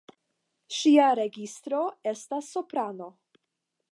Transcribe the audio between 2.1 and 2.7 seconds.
estas